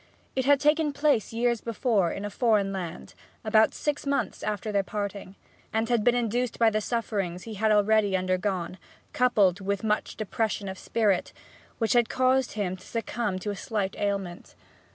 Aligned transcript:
It 0.35 0.45
had 0.45 0.59
taken 0.59 0.93
place 0.93 1.31
years 1.31 1.61
before, 1.61 2.11
in 2.11 2.25
a 2.25 2.31
foreign 2.31 2.73
land, 2.73 3.13
about 3.45 3.75
six 3.75 4.03
months 4.07 4.41
after 4.41 4.71
their 4.71 4.81
parting, 4.81 5.35
and 5.71 5.89
had 5.89 6.03
been 6.03 6.15
induced 6.15 6.57
by 6.57 6.71
the 6.71 6.81
sufferings 6.81 7.43
he 7.43 7.53
had 7.53 7.71
already 7.71 8.17
undergone, 8.17 8.79
coupled 9.13 9.59
with 9.61 9.83
much 9.83 10.15
depression 10.17 10.67
of 10.67 10.79
spirit, 10.79 11.33
which 11.77 11.93
had 11.93 12.09
caused 12.09 12.53
him 12.53 12.77
to 12.77 12.87
succumb 12.87 13.37
to 13.37 13.51
a 13.51 13.55
slight 13.55 13.95
ailment. 13.95 14.55